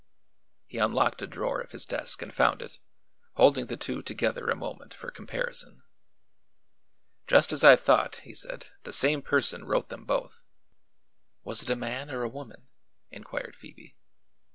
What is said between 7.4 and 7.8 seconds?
as I